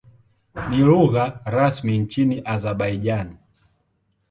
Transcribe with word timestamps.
Ni 0.69 0.77
lugha 0.83 1.41
rasmi 1.45 1.97
nchini 1.97 2.41
Azerbaijan. 2.45 3.37